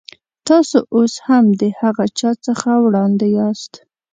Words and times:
تاسو 0.47 0.77
اوس 0.95 1.13
هم 1.27 1.45
د 1.61 1.63
هغه 1.79 2.05
چا 2.19 2.31
څخه 2.45 2.69
وړاندې 2.85 3.25
یاست. 3.37 3.73